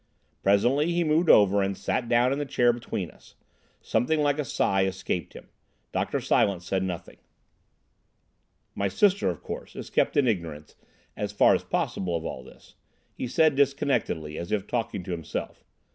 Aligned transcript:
Presently 0.41 0.91
he 0.91 1.03
moved 1.03 1.29
over 1.29 1.61
and 1.61 1.77
sat 1.77 2.09
down 2.09 2.33
in 2.33 2.39
the 2.39 2.43
chair 2.47 2.73
between 2.73 3.11
us. 3.11 3.35
Something 3.81 4.21
like 4.21 4.39
a 4.39 4.43
sigh 4.43 4.83
escaped 4.85 5.33
him. 5.33 5.49
Dr. 5.91 6.19
Silence 6.19 6.65
said 6.65 6.81
nothing. 6.81 7.17
"My 8.73 8.87
sister, 8.87 9.29
of 9.29 9.43
course, 9.43 9.75
is 9.75 9.91
kept 9.91 10.17
in 10.17 10.27
ignorance, 10.27 10.73
as 11.15 11.31
far 11.31 11.53
as 11.53 11.63
possible, 11.63 12.15
of 12.15 12.25
all 12.25 12.43
this," 12.43 12.73
he 13.13 13.27
said 13.27 13.55
disconnectedly, 13.55 14.37
and 14.37 14.41
as 14.41 14.51
if 14.51 14.65
talking 14.65 15.03
to 15.03 15.11
himself. 15.11 15.63